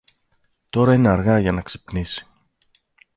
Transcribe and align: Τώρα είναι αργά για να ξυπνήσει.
Τώρα 0.69 0.93
είναι 0.93 1.09
αργά 1.09 1.39
για 1.39 1.51
να 1.51 1.61
ξυπνήσει. 1.61 2.27